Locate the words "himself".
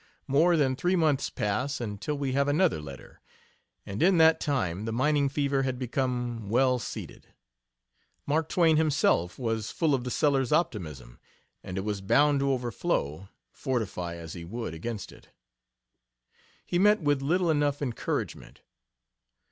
8.77-9.37